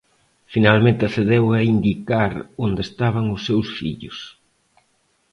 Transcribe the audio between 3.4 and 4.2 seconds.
seus fillos.